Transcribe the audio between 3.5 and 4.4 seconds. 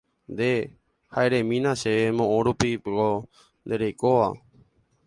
nde reikóva